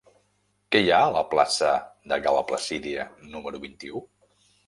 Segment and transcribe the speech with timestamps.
[0.75, 1.69] Què hi ha a la plaça
[2.13, 3.05] de Gal·la Placídia
[3.35, 4.05] número vint-i-u?